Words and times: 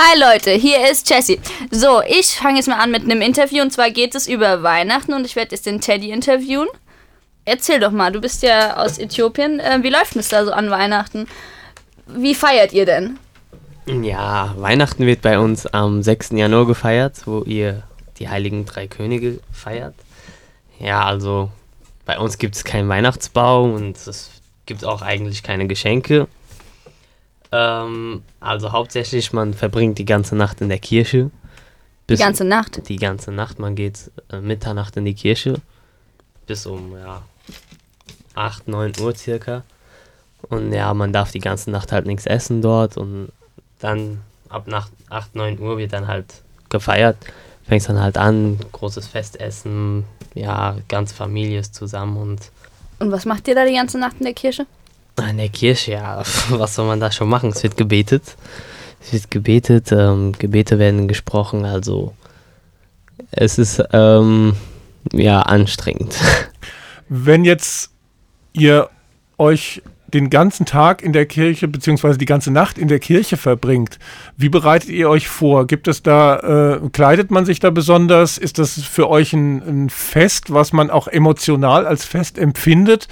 Hi 0.00 0.16
Leute, 0.16 0.52
hier 0.52 0.88
ist 0.88 1.10
Jessie. 1.10 1.40
So, 1.72 2.00
ich 2.06 2.28
fange 2.28 2.58
jetzt 2.58 2.68
mal 2.68 2.78
an 2.78 2.92
mit 2.92 3.02
einem 3.02 3.20
Interview 3.20 3.62
und 3.62 3.72
zwar 3.72 3.90
geht 3.90 4.14
es 4.14 4.28
über 4.28 4.62
Weihnachten 4.62 5.12
und 5.12 5.24
ich 5.24 5.34
werde 5.34 5.56
jetzt 5.56 5.66
den 5.66 5.80
Teddy 5.80 6.12
interviewen. 6.12 6.68
Erzähl 7.44 7.80
doch 7.80 7.90
mal, 7.90 8.12
du 8.12 8.20
bist 8.20 8.44
ja 8.44 8.76
aus 8.76 8.98
Äthiopien. 8.98 9.58
Äh, 9.58 9.80
wie 9.82 9.90
läuft 9.90 10.14
es 10.14 10.28
da 10.28 10.44
so 10.44 10.52
an 10.52 10.70
Weihnachten? 10.70 11.26
Wie 12.06 12.36
feiert 12.36 12.72
ihr 12.72 12.86
denn? 12.86 13.18
Ja, 13.86 14.54
Weihnachten 14.56 15.04
wird 15.04 15.20
bei 15.20 15.36
uns 15.36 15.66
am 15.66 16.00
6. 16.00 16.30
Januar 16.30 16.68
gefeiert, 16.68 17.26
wo 17.26 17.42
ihr 17.42 17.82
die 18.20 18.28
Heiligen 18.28 18.66
Drei 18.66 18.86
Könige 18.86 19.40
feiert. 19.52 19.96
Ja, 20.78 21.04
also 21.06 21.50
bei 22.04 22.20
uns 22.20 22.38
gibt 22.38 22.54
es 22.54 22.62
keinen 22.62 22.88
Weihnachtsbaum 22.88 23.74
und 23.74 23.96
es 23.96 24.30
gibt 24.64 24.84
auch 24.84 25.02
eigentlich 25.02 25.42
keine 25.42 25.66
Geschenke. 25.66 26.28
Ähm, 27.50 28.22
also 28.40 28.72
hauptsächlich, 28.72 29.32
man 29.32 29.54
verbringt 29.54 29.98
die 29.98 30.04
ganze 30.04 30.36
Nacht 30.36 30.60
in 30.60 30.68
der 30.68 30.78
Kirche. 30.78 31.30
Die 32.08 32.16
ganze 32.16 32.44
Nacht? 32.44 32.88
Die 32.88 32.96
ganze 32.96 33.32
Nacht. 33.32 33.58
Man 33.58 33.74
geht 33.74 34.10
äh, 34.30 34.40
Mitternacht 34.40 34.96
in 34.96 35.04
die 35.04 35.14
Kirche. 35.14 35.60
Bis 36.46 36.66
um 36.66 36.96
ja, 36.96 37.22
8, 38.34 38.68
9 38.68 38.92
Uhr 39.00 39.14
circa. 39.14 39.62
Und 40.48 40.72
ja, 40.72 40.92
man 40.94 41.12
darf 41.12 41.32
die 41.32 41.40
ganze 41.40 41.70
Nacht 41.70 41.92
halt 41.92 42.06
nichts 42.06 42.24
essen 42.26 42.62
dort. 42.62 42.96
Und 42.96 43.30
dann 43.80 44.22
ab 44.48 44.66
nach 44.66 44.88
8, 45.10 45.34
9 45.34 45.58
Uhr 45.58 45.78
wird 45.78 45.92
dann 45.92 46.06
halt 46.06 46.42
gefeiert. 46.68 47.16
Fängt 47.66 47.86
dann 47.88 48.00
halt 48.00 48.16
an, 48.16 48.58
großes 48.72 49.06
Festessen. 49.06 50.04
Ja, 50.34 50.76
ganze 50.88 51.14
Familie 51.14 51.60
ist 51.60 51.74
zusammen 51.74 52.16
und. 52.16 52.50
Und 52.98 53.12
was 53.12 53.26
macht 53.26 53.46
ihr 53.48 53.54
da 53.54 53.64
die 53.66 53.74
ganze 53.74 53.98
Nacht 53.98 54.16
in 54.18 54.24
der 54.24 54.34
Kirche? 54.34 54.66
In 55.28 55.36
der 55.36 55.48
Kirche, 55.48 55.92
ja, 55.92 56.22
was 56.50 56.74
soll 56.74 56.86
man 56.86 57.00
da 57.00 57.12
schon 57.12 57.28
machen? 57.28 57.50
Es 57.50 57.62
wird 57.62 57.76
gebetet. 57.76 58.36
Es 59.00 59.12
wird 59.12 59.30
gebetet, 59.30 59.92
ähm, 59.92 60.32
Gebete 60.38 60.78
werden 60.78 61.06
gesprochen, 61.06 61.64
also 61.64 62.14
es 63.30 63.58
ist 63.58 63.82
ähm, 63.92 64.54
ja 65.12 65.42
anstrengend. 65.42 66.16
Wenn 67.08 67.44
jetzt 67.44 67.90
ihr 68.52 68.90
euch 69.38 69.82
den 70.08 70.30
ganzen 70.30 70.64
Tag 70.64 71.02
in 71.02 71.12
der 71.12 71.26
Kirche 71.26 71.68
beziehungsweise 71.68 72.18
die 72.18 72.24
ganze 72.24 72.50
Nacht 72.50 72.78
in 72.78 72.88
der 72.88 72.98
Kirche 72.98 73.36
verbringt, 73.36 73.98
wie 74.36 74.48
bereitet 74.48 74.88
ihr 74.88 75.08
euch 75.08 75.28
vor? 75.28 75.66
Gibt 75.66 75.86
es 75.86 76.02
da, 76.02 76.78
äh, 76.80 76.88
kleidet 76.90 77.30
man 77.30 77.44
sich 77.44 77.60
da 77.60 77.70
besonders? 77.70 78.38
Ist 78.38 78.58
das 78.58 78.82
für 78.82 79.08
euch 79.08 79.32
ein, 79.34 79.62
ein 79.84 79.90
Fest, 79.90 80.52
was 80.52 80.72
man 80.72 80.90
auch 80.90 81.08
emotional 81.08 81.86
als 81.86 82.04
Fest 82.04 82.38
empfindet? 82.38 83.06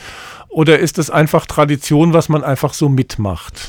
Oder 0.56 0.78
ist 0.78 0.96
es 0.96 1.10
einfach 1.10 1.44
Tradition, 1.44 2.14
was 2.14 2.30
man 2.30 2.42
einfach 2.42 2.72
so 2.72 2.88
mitmacht? 2.88 3.68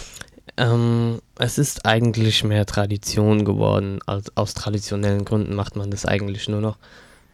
Ähm, 0.56 1.20
es 1.38 1.58
ist 1.58 1.86
eigentlich 1.86 2.46
mehr 2.46 2.66
Tradition 2.66 3.44
geworden. 3.44 4.00
Als, 4.06 4.32
aus 4.38 4.54
traditionellen 4.54 5.26
Gründen 5.26 5.54
macht 5.54 5.76
man 5.76 5.92
das 5.92 6.06
eigentlich 6.06 6.48
nur 6.48 6.62
noch. 6.62 6.78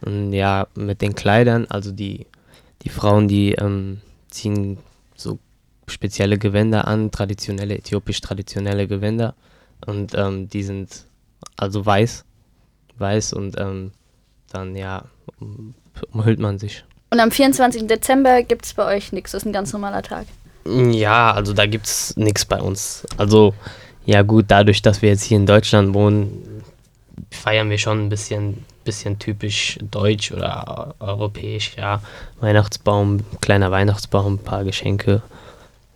Und 0.00 0.32
ja, 0.32 0.66
mit 0.74 1.02
den 1.02 1.14
Kleidern, 1.14 1.66
also 1.68 1.92
die, 1.92 2.26
die 2.82 2.88
Frauen, 2.88 3.28
die 3.28 3.52
ähm, 3.52 4.00
ziehen 4.28 4.78
so 5.14 5.38
spezielle 5.86 6.36
Gewänder 6.36 6.88
an, 6.88 7.12
traditionelle, 7.12 7.78
äthiopisch-traditionelle 7.78 8.88
Gewänder. 8.88 9.36
Und 9.86 10.16
ähm, 10.16 10.48
die 10.48 10.64
sind 10.64 11.06
also 11.56 11.86
weiß, 11.86 12.24
weiß 12.98 13.32
und 13.34 13.54
ähm, 13.60 13.92
dann 14.50 14.74
ja, 14.74 15.04
umhüllt 16.10 16.40
man 16.40 16.58
sich. 16.58 16.84
Und 17.14 17.20
am 17.20 17.30
24. 17.30 17.86
Dezember 17.86 18.42
gibt 18.42 18.64
es 18.64 18.74
bei 18.74 18.84
euch 18.86 19.12
nichts, 19.12 19.30
das 19.30 19.42
ist 19.42 19.46
ein 19.46 19.52
ganz 19.52 19.72
normaler 19.72 20.02
Tag. 20.02 20.26
Ja, 20.66 21.30
also 21.30 21.52
da 21.52 21.64
gibt 21.64 21.86
es 21.86 22.16
nichts 22.16 22.44
bei 22.44 22.60
uns. 22.60 23.06
Also, 23.16 23.54
ja 24.04 24.22
gut, 24.22 24.46
dadurch, 24.48 24.82
dass 24.82 25.00
wir 25.00 25.10
jetzt 25.10 25.22
hier 25.22 25.36
in 25.36 25.46
Deutschland 25.46 25.94
wohnen, 25.94 26.64
feiern 27.30 27.70
wir 27.70 27.78
schon 27.78 28.06
ein 28.06 28.08
bisschen, 28.08 28.64
bisschen 28.82 29.20
typisch 29.20 29.78
deutsch 29.80 30.32
oder 30.32 30.96
europäisch, 30.98 31.76
ja. 31.76 32.02
Weihnachtsbaum, 32.40 33.20
kleiner 33.40 33.70
Weihnachtsbaum, 33.70 34.34
ein 34.34 34.38
paar 34.38 34.64
Geschenke. 34.64 35.22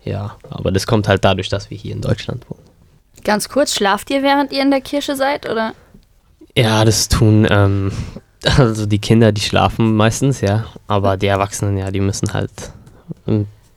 Ja, 0.05 0.37
aber 0.49 0.71
das 0.71 0.87
kommt 0.87 1.09
halt 1.09 1.25
dadurch, 1.25 1.49
dass 1.49 1.69
wir 1.69 1.77
hier 1.77 1.91
in 1.91 1.99
Deutschland 1.99 2.49
wohnen. 2.49 2.63
Ganz 3.25 3.49
kurz, 3.49 3.75
schlaft 3.75 4.09
ihr, 4.09 4.23
während 4.23 4.53
ihr 4.53 4.61
in 4.61 4.71
der 4.71 4.79
Kirche 4.79 5.17
seid, 5.17 5.49
oder? 5.49 5.73
Ja, 6.55 6.85
das 6.85 7.09
tun 7.09 7.45
ähm, 7.51 7.91
also 8.57 8.85
die 8.85 8.99
Kinder, 8.99 9.31
die 9.31 9.41
schlafen 9.41 9.95
meistens, 9.95 10.41
ja. 10.41 10.65
Aber 10.87 11.17
die 11.17 11.27
Erwachsenen, 11.27 11.77
ja, 11.77 11.91
die 11.91 11.99
müssen 11.99 12.33
halt 12.33 12.51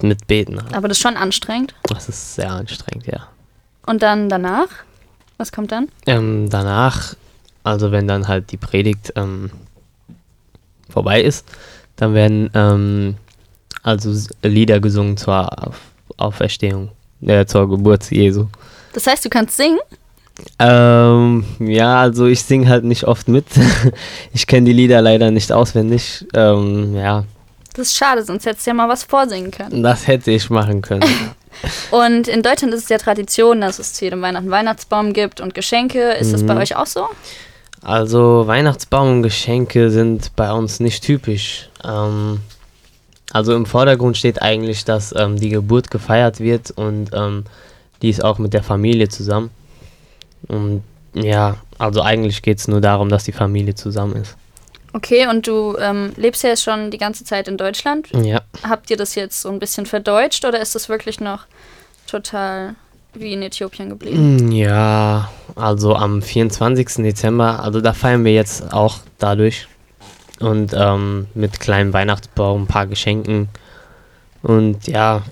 mit 0.00 0.26
beten. 0.26 0.62
Halt. 0.62 0.74
Aber 0.74 0.88
das 0.88 0.98
ist 0.98 1.02
schon 1.02 1.16
anstrengend. 1.16 1.74
Das 1.84 2.08
ist 2.08 2.34
sehr 2.34 2.50
anstrengend, 2.50 3.06
ja. 3.06 3.28
Und 3.86 4.02
dann 4.02 4.28
danach? 4.28 4.68
Was 5.38 5.52
kommt 5.52 5.72
dann? 5.72 5.88
Ähm, 6.06 6.48
danach, 6.50 7.14
also 7.64 7.90
wenn 7.90 8.06
dann 8.06 8.28
halt 8.28 8.52
die 8.52 8.56
Predigt 8.56 9.12
ähm, 9.16 9.50
vorbei 10.88 11.22
ist, 11.22 11.46
dann 11.96 12.14
werden 12.14 12.50
ähm, 12.54 13.16
also 13.82 14.14
Lieder 14.42 14.80
gesungen 14.80 15.16
zur 15.16 15.72
Auferstehung, 16.16 16.90
äh, 17.22 17.44
zur 17.46 17.68
Geburt 17.68 18.10
Jesu. 18.10 18.46
Das 18.92 19.06
heißt, 19.06 19.24
du 19.24 19.28
kannst 19.28 19.56
singen? 19.56 19.78
Ähm, 20.58 21.44
ja, 21.58 22.00
also 22.00 22.26
ich 22.26 22.42
singe 22.42 22.68
halt 22.68 22.84
nicht 22.84 23.04
oft 23.04 23.28
mit. 23.28 23.46
ich 24.32 24.46
kenne 24.46 24.66
die 24.66 24.72
Lieder 24.72 25.00
leider 25.02 25.30
nicht 25.30 25.52
auswendig. 25.52 26.26
Ähm, 26.34 26.96
ja. 26.96 27.24
Das 27.74 27.88
ist 27.88 27.96
schade, 27.96 28.22
sonst 28.24 28.44
hättest 28.46 28.66
du 28.66 28.70
ja 28.70 28.74
mal 28.74 28.88
was 28.88 29.04
vorsingen 29.04 29.50
können. 29.50 29.82
Das 29.82 30.06
hätte 30.06 30.30
ich 30.30 30.50
machen 30.50 30.82
können. 30.82 31.08
und 31.90 32.28
in 32.28 32.42
Deutschland 32.42 32.74
ist 32.74 32.84
es 32.84 32.88
ja 32.88 32.98
Tradition, 32.98 33.60
dass 33.60 33.78
es 33.78 33.94
zu 33.94 34.04
jedem 34.04 34.20
Weihnachten 34.22 34.50
Weihnachtsbaum 34.50 35.12
gibt 35.12 35.40
und 35.40 35.54
Geschenke. 35.54 36.12
Ist 36.12 36.28
mhm. 36.28 36.32
das 36.32 36.46
bei 36.46 36.54
mhm. 36.54 36.60
euch 36.60 36.76
auch 36.76 36.86
so? 36.86 37.08
Also 37.82 38.46
Weihnachtsbaum 38.46 39.10
und 39.10 39.22
Geschenke 39.22 39.90
sind 39.90 40.36
bei 40.36 40.52
uns 40.52 40.80
nicht 40.80 41.02
typisch. 41.02 41.68
Ähm, 41.84 42.40
also 43.32 43.54
im 43.54 43.66
Vordergrund 43.66 44.16
steht 44.16 44.40
eigentlich, 44.42 44.84
dass 44.84 45.14
ähm, 45.16 45.36
die 45.36 45.48
Geburt 45.48 45.90
gefeiert 45.90 46.38
wird 46.38 46.70
und 46.70 47.10
ähm, 47.12 47.44
die 48.02 48.10
ist 48.10 48.22
auch 48.22 48.38
mit 48.38 48.52
der 48.52 48.62
Familie 48.62 49.08
zusammen. 49.08 49.50
Und 50.48 50.82
ja, 51.14 51.56
also 51.78 52.02
eigentlich 52.02 52.42
geht 52.42 52.58
es 52.58 52.68
nur 52.68 52.80
darum, 52.80 53.08
dass 53.08 53.24
die 53.24 53.32
Familie 53.32 53.74
zusammen 53.74 54.16
ist. 54.16 54.36
Okay, 54.94 55.26
und 55.26 55.46
du 55.46 55.76
ähm, 55.78 56.12
lebst 56.16 56.42
ja 56.42 56.50
jetzt 56.50 56.62
schon 56.62 56.90
die 56.90 56.98
ganze 56.98 57.24
Zeit 57.24 57.48
in 57.48 57.56
Deutschland. 57.56 58.08
Ja. 58.12 58.42
Habt 58.62 58.90
ihr 58.90 58.96
das 58.96 59.14
jetzt 59.14 59.40
so 59.40 59.48
ein 59.48 59.58
bisschen 59.58 59.86
verdeutscht 59.86 60.44
oder 60.44 60.60
ist 60.60 60.74
das 60.74 60.88
wirklich 60.88 61.18
noch 61.18 61.46
total 62.06 62.74
wie 63.14 63.32
in 63.32 63.42
Äthiopien 63.42 63.88
geblieben? 63.88 64.48
Mm, 64.48 64.52
ja, 64.52 65.30
also 65.54 65.94
am 65.96 66.20
24. 66.20 67.04
Dezember, 67.04 67.62
also 67.62 67.80
da 67.80 67.94
feiern 67.94 68.24
wir 68.24 68.32
jetzt 68.32 68.72
auch 68.72 68.98
dadurch. 69.18 69.66
Und 70.40 70.74
ähm, 70.74 71.26
mit 71.34 71.60
kleinem 71.60 71.92
Weihnachtsbaum, 71.92 72.64
ein 72.64 72.66
paar 72.66 72.86
Geschenken. 72.86 73.48
Und 74.42 74.88
ja, 74.88 75.22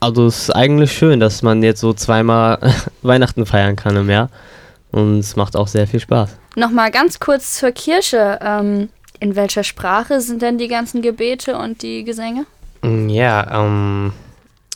also 0.00 0.26
es 0.26 0.44
ist 0.44 0.50
eigentlich 0.50 0.92
schön, 0.92 1.20
dass 1.20 1.42
man 1.42 1.62
jetzt 1.62 1.80
so 1.80 1.92
zweimal 1.92 2.58
Weihnachten 3.02 3.46
feiern 3.46 3.76
kann 3.76 3.96
im 3.96 4.10
Jahr. 4.10 4.30
Und 4.90 5.20
es 5.20 5.36
macht 5.36 5.56
auch 5.56 5.68
sehr 5.68 5.86
viel 5.86 6.00
Spaß. 6.00 6.36
Nochmal 6.56 6.90
ganz 6.90 7.20
kurz 7.20 7.58
zur 7.58 7.70
Kirche. 7.70 8.40
Ähm, 8.42 8.88
in 9.20 9.36
welcher 9.36 9.62
Sprache 9.62 10.20
sind 10.20 10.42
denn 10.42 10.58
die 10.58 10.68
ganzen 10.68 11.02
Gebete 11.02 11.56
und 11.56 11.82
die 11.82 12.02
Gesänge? 12.02 12.46
Mm, 12.82 13.08
ja, 13.08 13.64
ähm, 13.64 14.12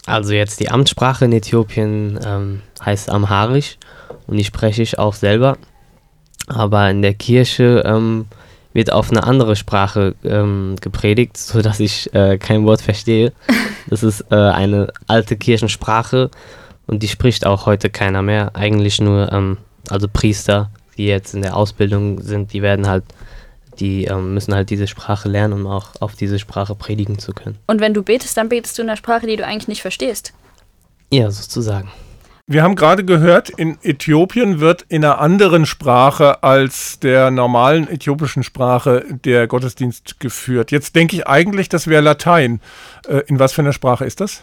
also 0.07 0.35
jetzt 0.35 0.61
die 0.61 0.71
Amtssprache 0.71 1.25
in 1.25 1.33
Äthiopien 1.33 2.21
ähm, 2.25 2.62
heißt 2.85 3.11
Amharisch 3.11 3.79
und 4.27 4.37
die 4.37 4.45
spreche 4.45 4.83
ich 4.83 4.99
auch 4.99 5.15
selber. 5.15 5.56
Aber 6.47 6.91
in 6.91 7.01
der 7.01 7.15
Kirche 7.15 7.83
ähm, 7.87 8.27
wird 8.75 8.93
auf 8.93 9.11
eine 9.11 9.25
andere 9.25 9.56
Sprache 9.56 10.15
ähm, 10.25 10.77
gepredigt, 10.81 11.37
sodass 11.39 11.81
ich 11.81 12.15
äh, 12.15 12.37
kein 12.39 12.67
Wort 12.67 12.83
verstehe. 12.83 13.33
Das 13.89 14.03
ist 14.03 14.25
äh, 14.31 14.34
eine 14.34 14.93
alte 15.06 15.37
Kirchensprache 15.37 16.31
und 16.87 17.03
die 17.03 17.09
spricht 17.09 17.47
auch 17.47 17.67
heute 17.67 17.91
keiner 17.91 18.22
mehr. 18.22 18.50
Eigentlich 18.55 19.00
nur, 19.00 19.33
ähm, 19.33 19.59
also 19.89 20.09
Priester, 20.09 20.71
die 20.97 21.06
jetzt 21.06 21.35
in 21.35 21.43
der 21.43 21.56
Ausbildung 21.56 22.20
sind, 22.20 22.53
die 22.53 22.62
werden 22.62 22.88
halt, 22.88 23.05
die 23.81 24.05
ähm, 24.05 24.35
müssen 24.35 24.55
halt 24.55 24.70
diese 24.70 24.87
Sprache 24.87 25.29
lernen, 25.29 25.55
um 25.55 25.67
auch 25.67 25.88
auf 26.00 26.14
diese 26.14 26.38
Sprache 26.38 26.75
predigen 26.75 27.19
zu 27.19 27.32
können. 27.32 27.58
Und 27.67 27.81
wenn 27.81 27.94
du 27.94 28.03
betest, 28.03 28.37
dann 28.37 28.49
betest 28.49 28.79
du 28.79 28.82
in 28.82 28.88
der 28.88 28.97
Sprache, 28.97 29.26
die 29.26 29.37
du 29.37 29.44
eigentlich 29.44 29.69
nicht 29.69 29.82
verstehst. 29.82 30.32
Ja, 31.11 31.31
sozusagen. 31.31 31.91
Wir 32.46 32.62
haben 32.62 32.76
gerade 32.76 33.06
gehört, 33.06 33.49
in 33.49 33.79
Äthiopien 33.82 34.61
wird 34.61 34.82
in 34.91 35.02
einer 35.02 35.19
anderen 35.19 35.64
Sprache 35.64 36.43
als 36.43 37.00
der 37.00 37.31
normalen 37.31 37.88
äthiopischen 37.88 38.43
Sprache 38.43 39.02
der 39.25 39.46
Gottesdienst 39.46 40.20
geführt. 40.20 40.70
Jetzt 40.70 40.94
denke 40.94 41.17
ich 41.17 41.26
eigentlich, 41.26 41.70
das 41.70 41.87
wäre 41.87 42.02
Latein. 42.02 42.61
Äh, 43.08 43.23
in 43.29 43.38
was 43.38 43.55
für 43.55 43.62
einer 43.62 43.73
Sprache 43.73 44.05
ist 44.05 44.20
das? 44.20 44.43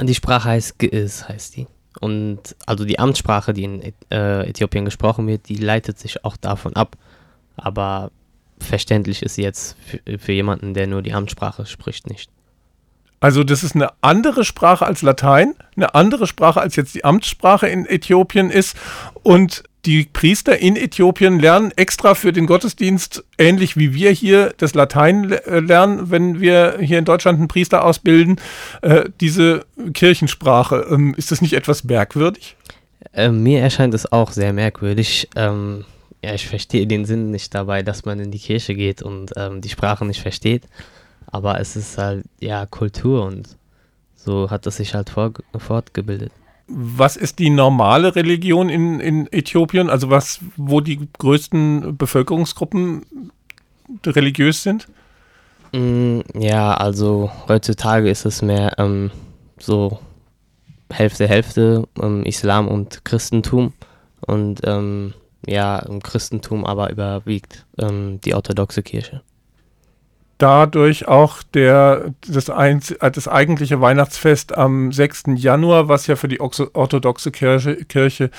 Die 0.00 0.14
Sprache 0.14 0.48
heißt 0.48 0.76
Ge'ez, 0.78 1.28
heißt 1.28 1.56
die. 1.56 1.66
Und 1.98 2.54
also 2.66 2.84
die 2.84 3.00
Amtssprache, 3.00 3.52
die 3.52 3.64
in 3.64 3.82
äh, 4.12 4.48
Äthiopien 4.48 4.84
gesprochen 4.84 5.26
wird, 5.26 5.48
die 5.48 5.56
leitet 5.56 5.98
sich 5.98 6.24
auch 6.24 6.36
davon 6.36 6.76
ab. 6.76 6.96
Aber 7.56 8.12
verständlich 8.60 9.24
ist 9.24 9.34
sie 9.34 9.42
jetzt 9.42 9.76
für 10.18 10.32
jemanden, 10.32 10.72
der 10.72 10.86
nur 10.86 11.02
die 11.02 11.14
Amtssprache 11.14 11.66
spricht, 11.66 12.08
nicht. 12.08 12.30
Also 13.20 13.44
das 13.44 13.62
ist 13.62 13.74
eine 13.74 13.90
andere 14.00 14.44
Sprache 14.44 14.86
als 14.86 15.02
Latein, 15.02 15.54
eine 15.76 15.94
andere 15.94 16.26
Sprache 16.26 16.60
als 16.60 16.76
jetzt 16.76 16.94
die 16.94 17.04
Amtssprache 17.04 17.68
in 17.68 17.84
Äthiopien 17.84 18.50
ist. 18.50 18.76
Und 19.22 19.62
die 19.84 20.04
Priester 20.04 20.58
in 20.58 20.76
Äthiopien 20.76 21.38
lernen 21.38 21.70
extra 21.76 22.14
für 22.14 22.32
den 22.32 22.46
Gottesdienst, 22.46 23.24
ähnlich 23.38 23.76
wie 23.76 23.94
wir 23.94 24.10
hier 24.10 24.52
das 24.56 24.74
Latein 24.74 25.32
äh, 25.32 25.60
lernen, 25.60 26.10
wenn 26.10 26.40
wir 26.40 26.78
hier 26.80 26.98
in 26.98 27.04
Deutschland 27.04 27.38
einen 27.38 27.48
Priester 27.48 27.84
ausbilden, 27.84 28.40
äh, 28.82 29.04
diese 29.20 29.64
Kirchensprache. 29.92 30.86
Ähm, 30.90 31.14
ist 31.16 31.30
das 31.30 31.42
nicht 31.42 31.54
etwas 31.54 31.84
merkwürdig? 31.84 32.56
Äh, 33.12 33.30
mir 33.30 33.60
erscheint 33.60 33.94
es 33.94 34.10
auch 34.10 34.32
sehr 34.32 34.52
merkwürdig. 34.52 35.28
Ähm, 35.36 35.84
ja, 36.22 36.34
ich 36.34 36.46
verstehe 36.46 36.86
den 36.86 37.06
Sinn 37.06 37.30
nicht 37.30 37.54
dabei, 37.54 37.82
dass 37.82 38.04
man 38.04 38.20
in 38.20 38.30
die 38.30 38.38
Kirche 38.38 38.74
geht 38.74 39.02
und 39.02 39.32
ähm, 39.36 39.60
die 39.62 39.70
Sprache 39.70 40.04
nicht 40.04 40.20
versteht. 40.20 40.64
Aber 41.26 41.60
es 41.60 41.76
ist 41.76 41.98
halt, 41.98 42.24
ja, 42.40 42.66
Kultur 42.66 43.24
und 43.24 43.56
so 44.14 44.50
hat 44.50 44.66
es 44.66 44.76
sich 44.76 44.94
halt 44.94 45.10
fortgebildet 45.10 46.32
was 46.70 47.16
ist 47.16 47.38
die 47.38 47.50
normale 47.50 48.14
Religion 48.14 48.68
in, 48.68 49.00
in 49.00 49.32
Äthiopien? 49.32 49.90
Also 49.90 50.08
was, 50.08 50.40
wo 50.56 50.80
die 50.80 51.08
größten 51.18 51.96
Bevölkerungsgruppen 51.96 53.04
religiös 54.06 54.62
sind? 54.62 54.86
Mm, 55.72 56.20
ja, 56.34 56.72
also 56.74 57.30
heutzutage 57.48 58.08
ist 58.08 58.24
es 58.24 58.40
mehr 58.40 58.78
ähm, 58.78 59.10
so 59.58 59.98
Hälfte, 60.92 61.26
Hälfte 61.26 61.88
ähm, 62.00 62.24
Islam 62.24 62.68
und 62.68 63.04
Christentum. 63.04 63.72
Und 64.20 64.60
ähm, 64.64 65.14
ja, 65.46 65.80
im 65.80 66.00
Christentum 66.02 66.64
aber 66.64 66.90
überwiegt 66.90 67.66
ähm, 67.78 68.20
die 68.20 68.34
orthodoxe 68.34 68.82
Kirche 68.82 69.22
dadurch 70.40 71.06
auch 71.06 71.42
der, 71.54 72.12
das, 72.26 72.50
ein, 72.50 72.80
das 73.00 73.28
eigentliche 73.28 73.80
Weihnachtsfest 73.80 74.56
am 74.56 74.90
6. 74.90 75.24
Januar, 75.36 75.88
was 75.88 76.06
ja 76.06 76.16
für 76.16 76.28
die 76.28 76.40
orthodoxe 76.40 77.30
Kirche, 77.30 77.76
Kirche 77.84 78.30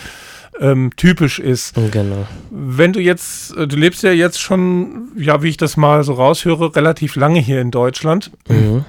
ähm, 0.59 0.92
typisch 0.98 1.39
ist. 1.39 1.75
Genau. 1.75 2.27
Wenn 2.50 2.94
du 2.94 3.00
jetzt, 3.00 3.56
äh, 3.56 3.68
du 3.68 3.75
lebst 3.75 4.03
ja 4.03 4.12
jetzt 4.12 4.42
schon, 4.42 5.09
ja, 5.15 5.42
wie 5.44 5.50
ich 5.50 5.57
das 5.57 5.77
mal 5.77 6.03
so 6.03 6.13
raushöre, 6.13 6.75
relativ 6.75 7.15
lange 7.15 7.39
hier 7.39 7.62
in 7.62 7.71
Deutschland. 7.71 8.31
Mhm. 8.50 8.86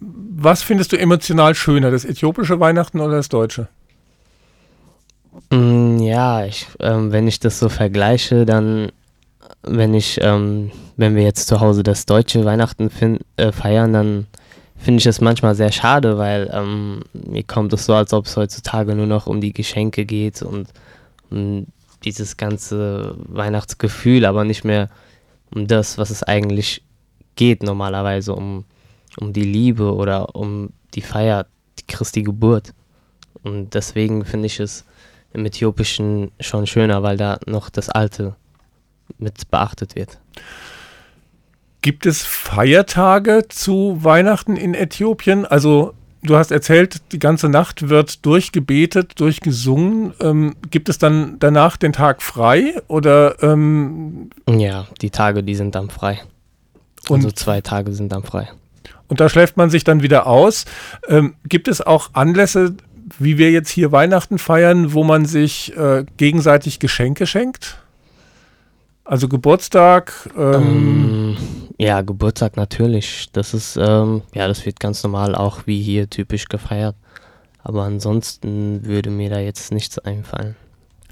Was 0.00 0.62
findest 0.62 0.92
du 0.92 0.98
emotional 0.98 1.54
schöner, 1.54 1.90
das 1.90 2.04
äthiopische 2.04 2.60
Weihnachten 2.60 3.00
oder 3.00 3.16
das 3.16 3.28
deutsche? 3.28 3.68
Mm, 5.50 5.98
ja, 5.98 6.44
ich, 6.44 6.66
ähm, 6.80 7.12
wenn 7.12 7.26
ich 7.26 7.40
das 7.40 7.58
so 7.58 7.68
vergleiche, 7.68 8.46
dann 8.46 8.92
wenn 9.62 9.94
ich, 9.94 10.18
ähm, 10.22 10.70
wenn 10.96 11.14
wir 11.14 11.22
jetzt 11.22 11.48
zu 11.48 11.60
Hause 11.60 11.82
das 11.82 12.06
deutsche 12.06 12.44
Weihnachten 12.44 12.90
äh, 13.36 13.52
feiern, 13.52 13.92
dann 13.92 14.26
finde 14.76 15.00
ich 15.00 15.06
es 15.06 15.20
manchmal 15.20 15.54
sehr 15.54 15.72
schade, 15.72 16.18
weil 16.18 16.50
ähm, 16.52 17.02
mir 17.12 17.42
kommt 17.42 17.72
es 17.72 17.84
so, 17.84 17.94
als 17.94 18.12
ob 18.12 18.26
es 18.26 18.36
heutzutage 18.36 18.94
nur 18.94 19.06
noch 19.06 19.26
um 19.26 19.40
die 19.40 19.52
Geschenke 19.52 20.04
geht 20.04 20.42
und 20.42 20.68
um 21.30 21.66
dieses 22.04 22.36
ganze 22.36 23.16
Weihnachtsgefühl, 23.26 24.24
aber 24.24 24.44
nicht 24.44 24.64
mehr 24.64 24.88
um 25.54 25.66
das, 25.66 25.98
was 25.98 26.10
es 26.10 26.22
eigentlich 26.22 26.82
geht 27.34 27.62
normalerweise, 27.62 28.34
um, 28.34 28.64
um 29.18 29.32
die 29.32 29.42
Liebe 29.42 29.94
oder 29.94 30.36
um 30.36 30.70
die 30.94 31.02
Feier, 31.02 31.46
die 31.78 31.86
Christi 31.86 32.22
Geburt. 32.22 32.72
Und 33.42 33.74
deswegen 33.74 34.24
finde 34.24 34.46
ich 34.46 34.60
es 34.60 34.84
im 35.32 35.44
Äthiopischen 35.44 36.30
schon 36.40 36.66
schöner, 36.66 37.02
weil 37.02 37.16
da 37.16 37.38
noch 37.46 37.68
das 37.70 37.88
Alte 37.88 38.36
mit 39.18 39.50
beachtet 39.50 39.94
wird. 39.96 40.18
Gibt 41.80 42.06
es 42.06 42.22
Feiertage 42.22 43.44
zu 43.48 43.98
Weihnachten 44.02 44.56
in 44.56 44.74
Äthiopien? 44.74 45.46
Also 45.46 45.94
du 46.22 46.36
hast 46.36 46.50
erzählt, 46.50 47.12
die 47.12 47.18
ganze 47.18 47.48
Nacht 47.48 47.88
wird 47.88 48.26
durchgebetet, 48.26 49.20
durchgesungen. 49.20 50.12
Ähm, 50.20 50.56
gibt 50.70 50.88
es 50.88 50.98
dann 50.98 51.38
danach 51.38 51.76
den 51.76 51.92
Tag 51.92 52.22
frei 52.22 52.74
oder? 52.88 53.42
Ähm 53.42 54.30
ja, 54.48 54.86
die 55.00 55.10
Tage, 55.10 55.42
die 55.44 55.54
sind 55.54 55.74
dann 55.74 55.88
frei. 55.88 56.20
Und 57.08 57.24
also 57.24 57.30
zwei 57.30 57.60
Tage 57.60 57.92
sind 57.92 58.12
dann 58.12 58.24
frei. 58.24 58.48
Und 59.06 59.20
da 59.20 59.28
schläft 59.28 59.56
man 59.56 59.70
sich 59.70 59.84
dann 59.84 60.02
wieder 60.02 60.26
aus. 60.26 60.64
Ähm, 61.08 61.34
gibt 61.44 61.68
es 61.68 61.80
auch 61.80 62.10
Anlässe, 62.12 62.74
wie 63.18 63.38
wir 63.38 63.50
jetzt 63.50 63.70
hier 63.70 63.92
Weihnachten 63.92 64.38
feiern, 64.38 64.92
wo 64.92 65.04
man 65.04 65.24
sich 65.24 65.76
äh, 65.76 66.04
gegenseitig 66.16 66.78
Geschenke 66.78 67.26
schenkt? 67.26 67.78
Also 69.08 69.26
Geburtstag. 69.26 70.12
Ähm 70.36 71.34
ähm, 71.34 71.36
ja, 71.78 72.02
Geburtstag 72.02 72.58
natürlich. 72.58 73.30
Das 73.32 73.54
ist, 73.54 73.78
ähm, 73.80 74.20
ja, 74.34 74.46
das 74.46 74.66
wird 74.66 74.80
ganz 74.80 75.02
normal 75.02 75.34
auch 75.34 75.60
wie 75.64 75.80
hier 75.80 76.10
typisch 76.10 76.44
gefeiert. 76.44 76.94
Aber 77.62 77.84
ansonsten 77.84 78.84
würde 78.84 79.08
mir 79.08 79.30
da 79.30 79.38
jetzt 79.38 79.72
nichts 79.72 79.98
einfallen. 79.98 80.56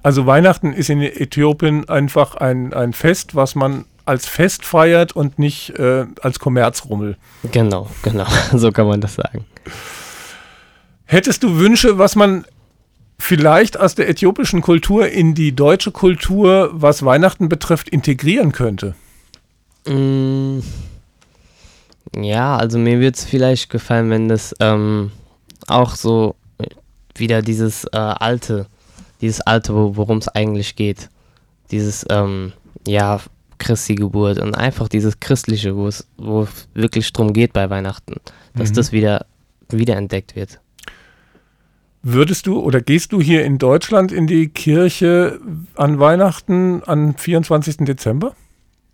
Also 0.03 0.27
Weihnachten 0.27 0.75
ist 0.75 0.91
in 0.91 1.01
Äthiopien 1.01 1.89
einfach 1.89 2.35
ein, 2.35 2.75
ein 2.75 2.93
Fest, 2.93 3.35
was 3.35 3.55
man 3.55 3.87
als 4.05 4.27
Fest 4.27 4.67
feiert 4.67 5.13
und 5.13 5.39
nicht 5.39 5.71
äh, 5.79 6.05
als 6.21 6.39
Kommerzrummel. 6.39 7.17
Genau, 7.51 7.89
genau. 8.03 8.27
so 8.53 8.73
kann 8.73 8.87
man 8.87 9.01
das 9.01 9.15
sagen. 9.15 9.47
Hättest 11.07 11.43
du 11.43 11.59
Wünsche, 11.59 11.97
was 11.97 12.15
man 12.15 12.45
vielleicht 13.19 13.79
aus 13.79 13.95
der 13.95 14.09
äthiopischen 14.09 14.61
Kultur 14.61 15.09
in 15.09 15.35
die 15.35 15.55
deutsche 15.55 15.91
Kultur, 15.91 16.71
was 16.73 17.05
Weihnachten 17.05 17.49
betrifft, 17.49 17.89
integrieren 17.89 18.53
könnte? 18.53 18.95
Mm, 19.87 20.61
ja, 22.17 22.57
also 22.57 22.79
mir 22.79 22.99
würde 22.99 23.17
es 23.17 23.25
vielleicht 23.25 23.71
gefallen, 23.71 24.11
wenn 24.11 24.29
das 24.29 24.55
ähm, 24.61 25.11
auch 25.67 25.95
so 25.95 26.35
wieder 27.15 27.43
dieses 27.43 27.85
äh, 27.85 27.97
alte, 27.97 28.67
dieses 29.21 29.41
alte, 29.41 29.75
worum 29.75 30.19
es 30.19 30.29
eigentlich 30.29 30.77
geht. 30.77 31.09
Dieses, 31.71 32.07
ähm, 32.11 32.53
ja, 32.87 33.21
Christi 33.59 33.95
Geburt 33.95 34.39
und 34.39 34.55
einfach 34.55 34.89
dieses 34.89 35.19
Christliche, 35.19 35.75
wo 35.77 35.89
es 35.89 36.07
wirklich 36.75 37.13
drum 37.13 37.33
geht 37.33 37.53
bei 37.53 37.71
Weihnachten, 37.71 38.17
dass 38.55 38.71
mhm. 38.71 38.75
das 38.75 38.93
wieder 38.93 39.27
wiederentdeckt 39.71 40.37
wird. 40.37 40.61
Würdest 42.09 42.47
du 42.47 42.61
oder 42.61 42.81
gehst 42.81 43.11
du 43.11 43.21
hier 43.21 43.45
in 43.45 43.59
Deutschland 43.59 44.13
in 44.13 44.29
die 44.29 44.47
Kirche 44.47 45.41
an 45.75 45.99
Weihnachten 45.99 46.81
am 46.87 47.17
24. 47.17 47.79
Dezember? 47.79 48.37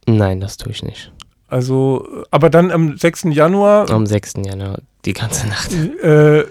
Nein, 0.06 0.40
das 0.40 0.56
tue 0.56 0.72
ich 0.72 0.82
nicht. 0.82 1.12
Also, 1.46 2.24
aber 2.30 2.48
dann 2.48 2.70
am 2.70 2.96
6. 2.96 3.24
Januar. 3.24 3.90
Am 3.90 4.06
6. 4.06 4.36
Januar, 4.46 4.78
die 5.04 5.12
ganze 5.12 5.46
Nacht. 5.46 5.74
Äh, 6.02 6.46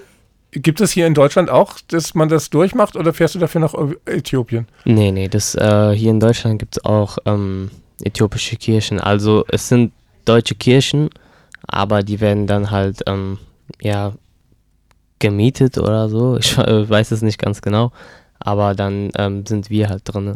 gibt 0.51 0.81
es 0.81 0.91
hier 0.91 1.07
in 1.07 1.15
Deutschland 1.15 1.49
auch, 1.49 1.79
dass 1.87 2.13
man 2.13 2.29
das 2.29 2.51
durchmacht 2.51 2.95
oder 2.95 3.11
fährst 3.11 3.33
du 3.33 3.39
dafür 3.39 3.61
nach 3.61 3.73
Äthiopien? 4.05 4.67
Nee, 4.85 5.11
nee, 5.11 5.29
das, 5.29 5.55
äh, 5.55 5.93
hier 5.95 6.11
in 6.11 6.19
Deutschland 6.19 6.59
gibt 6.59 6.77
es 6.77 6.85
auch 6.85 7.17
ähm, 7.25 7.71
äthiopische 8.03 8.55
Kirchen. 8.57 8.99
Also 8.99 9.45
es 9.47 9.67
sind 9.67 9.93
deutsche 10.25 10.53
Kirchen, 10.53 11.09
aber 11.65 12.03
die 12.03 12.19
werden 12.19 12.45
dann 12.45 12.69
halt 12.69 13.01
ähm, 13.07 13.39
ja 13.81 14.13
gemietet 15.21 15.77
oder 15.77 16.09
so. 16.09 16.37
Ich 16.37 16.57
äh, 16.57 16.89
weiß 16.89 17.11
es 17.11 17.21
nicht 17.21 17.39
ganz 17.39 17.61
genau. 17.61 17.93
Aber 18.39 18.73
dann 18.73 19.11
ähm, 19.17 19.45
sind 19.45 19.69
wir 19.69 19.87
halt 19.87 20.01
drin. 20.05 20.35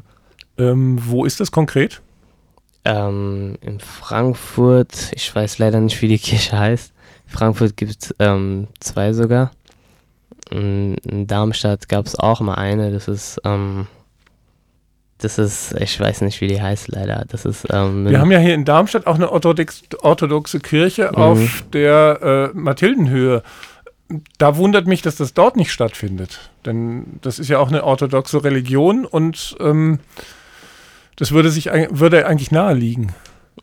Ähm, 0.58 0.98
wo 1.01 1.25
ist 1.25 1.39
das 1.42 1.51
konkret? 1.51 2.01
Ähm, 2.86 3.58
in 3.62 3.80
Frankfurt, 3.80 5.12
ich 5.13 5.34
weiß 5.36 5.58
leider 5.58 5.80
nicht, 5.80 6.01
wie 6.01 6.08
die 6.08 6.20
Kirche 6.20 6.58
heißt. 6.58 6.94
In 7.25 7.32
Frankfurt 7.32 7.75
gibt 7.75 7.92
es 7.92 8.15
ähm, 8.20 8.68
zwei 8.80 9.12
sogar. 9.12 9.51
In, 10.51 10.96
in 11.10 11.25
Darmstadt 11.25 11.89
gab 11.89 12.06
es 12.06 12.18
auch 12.18 12.39
mal 12.42 12.54
eine, 12.54 12.92
das 12.92 13.08
ist, 13.08 13.42
ähm, 13.44 13.88
das 15.18 15.39
ist, 15.39 15.74
ich 15.80 16.00
weiß 16.00 16.22
nicht, 16.22 16.39
wie 16.42 16.48
die 16.48 16.62
heißt 16.62 16.89
leider. 16.89 17.25
Das 17.27 17.46
ist, 17.46 17.65
ähm, 17.72 18.08
Wir 18.08 18.20
haben 18.20 18.32
ja 18.32 18.38
hier 18.38 18.54
in 18.54 18.65
Darmstadt 18.65 19.08
auch 19.08 19.15
eine 19.15 19.32
orthodox, 19.32 19.82
orthodoxe 20.01 20.60
Kirche 20.60 21.10
mhm. 21.12 21.15
auf 21.15 21.63
der 21.74 22.51
äh, 22.54 22.58
Mathildenhöhe 22.58 23.42
da 24.38 24.57
wundert 24.57 24.88
mich, 24.88 25.01
dass 25.01 25.15
das 25.15 25.33
dort 25.33 25.55
nicht 25.55 25.71
stattfindet. 25.71 26.51
Denn 26.65 27.19
das 27.21 27.39
ist 27.39 27.50
ja 27.50 27.59
auch 27.59 27.69
eine 27.69 27.83
orthodoxe 27.83 28.43
Religion 28.43 29.05
und 29.05 29.55
ähm, 29.59 30.00
das 31.15 31.31
würde 31.31 31.50
sich 31.50 31.65
würde 31.65 32.25
eigentlich 32.27 32.51
naheliegen. 32.51 33.13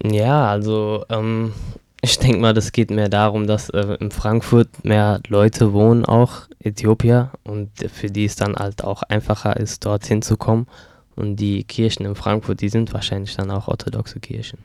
Ja, 0.02 0.48
also 0.48 1.04
ähm, 1.10 1.52
ich 2.00 2.18
denke 2.18 2.38
mal, 2.38 2.54
das 2.54 2.72
geht 2.72 2.90
mehr 2.90 3.08
darum, 3.08 3.46
dass 3.46 3.70
äh, 3.70 3.96
in 4.00 4.10
Frankfurt 4.10 4.84
mehr 4.84 5.20
Leute 5.28 5.72
wohnen, 5.72 6.04
auch 6.04 6.48
Äthiopier, 6.58 7.30
und 7.44 7.70
für 7.92 8.08
die 8.08 8.24
es 8.24 8.34
dann 8.34 8.56
halt 8.56 8.82
auch 8.82 9.04
einfacher 9.04 9.56
ist, 9.56 9.84
dorthin 9.84 10.22
zu 10.22 10.36
kommen. 10.36 10.66
Und 11.14 11.36
die 11.36 11.62
Kirchen 11.62 12.06
in 12.06 12.16
Frankfurt, 12.16 12.60
die 12.60 12.70
sind 12.70 12.92
wahrscheinlich 12.92 13.36
dann 13.36 13.50
auch 13.50 13.68
orthodoxe 13.68 14.18
Kirchen. 14.18 14.58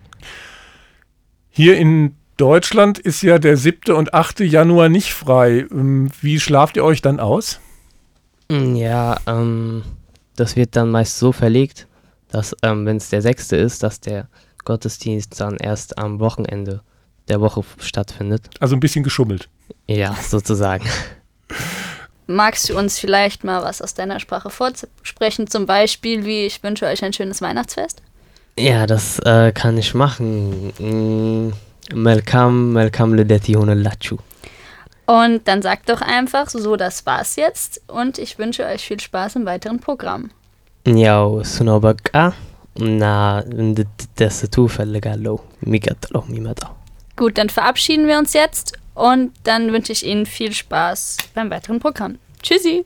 Hier 1.50 1.77
in 1.77 2.15
Deutschland 2.38 3.00
ist 3.00 3.24
ja 3.24 3.39
der 3.39 3.58
7. 3.58 3.94
und 3.96 4.13
8. 4.13 4.41
Januar 4.41 4.89
nicht 4.89 5.13
frei. 5.13 5.65
Ähm, 5.72 6.10
wie 6.22 6.39
schlaft 6.39 6.77
ihr 6.77 6.84
euch 6.84 7.01
dann 7.01 7.20
aus? 7.20 7.60
Mm, 8.50 8.75
ja, 8.75 9.17
ähm, 9.25 9.84
das 10.36 10.56
wird 10.56 10.75
dann 10.75 10.91
meist 10.91 11.17
so 11.17 11.32
verlegt, 11.32 11.88
dass, 12.29 12.56
ähm, 12.62 12.86
wenn 12.86 12.98
es 12.98 13.10
der 13.10 13.22
6. 13.22 13.51
ist, 13.53 13.84
dass 13.84 14.00
der 14.00 14.27
Gottesdienst 14.65 15.39
dann 15.41 15.58
erst 15.58 15.98
am 15.98 16.20
Wochenende 16.20 16.82
der 17.27 17.41
Woche 17.41 17.63
stattfindet. 17.79 18.50
Also 18.60 18.75
ein 18.75 18.79
bisschen 18.79 19.03
geschummelt. 19.03 19.50
Ja, 19.88 20.15
sozusagen. 20.15 20.86
magst 22.27 22.70
du 22.70 22.77
uns 22.77 23.00
vielleicht 23.00 23.44
mal 23.44 23.63
was 23.63 23.82
aus 23.82 23.94
deiner 23.94 24.20
Sprache 24.20 24.50
vorsprechen? 24.50 25.48
Zum 25.48 25.65
Beispiel 25.65 26.25
wie 26.25 26.46
ich 26.46 26.62
wünsche 26.62 26.86
euch 26.86 27.03
ein 27.03 27.13
schönes 27.13 27.41
Weihnachtsfest? 27.41 28.01
Ja, 28.60 28.86
das 28.86 29.20
äh, 29.20 29.51
kann 29.51 29.77
ich 29.77 29.94
machen. 29.94 30.74
Mm, 30.79 31.53
Melkam, 31.95 32.73
Melkam 32.73 33.14
Ledeti 33.14 33.52
Honelachu. 33.55 34.17
Und 35.07 35.47
dann 35.49 35.61
sagt 35.62 35.88
doch 35.91 36.00
einfach, 36.00 36.49
so, 36.49 36.76
das 36.76 37.05
war's 37.07 37.37
jetzt 37.37 37.83
und 37.88 38.19
ich 38.19 38.38
wünsche 38.38 38.64
euch 38.64 38.83
viel 38.85 39.00
Spaß 39.00 39.37
im 39.37 39.45
weiteren 39.47 39.81
Programm. 39.81 40.25
ያው 41.07 41.26
እሱ 41.43 41.57
ነው 41.69 41.76
በቃ 41.85 42.11
እና 42.87 43.02
እንድትደስቱ 43.64 44.55
እፈልጋለሁ 44.69 45.35
የሚቀጥለው 45.67 46.23
የሚመጣው 46.29 46.73
Gut, 47.21 47.35
dann 47.38 47.50
verabschieden 47.57 48.07
wir 48.11 48.17
uns 48.23 48.33
jetzt 48.41 48.69
und 49.09 49.25
dann 49.49 49.64
wünsche 49.75 49.93
ich 49.97 50.02
Ihnen 50.11 50.25
viel 50.37 50.52
Spaß 50.61 51.00
beim 51.35 51.49
weiteren 51.55 51.79
Programm. 51.85 52.14
Tschüssi! 52.45 52.76